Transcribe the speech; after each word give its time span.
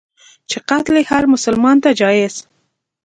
چي 0.49 0.57
قتل 0.69 0.95
یې 0.99 1.07
هرمسلمان 1.11 1.77
ته 1.83 1.89
جایز. 1.99 2.35